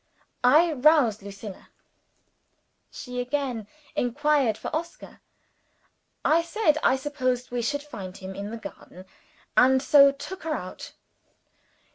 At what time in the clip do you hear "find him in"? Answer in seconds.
7.83-8.49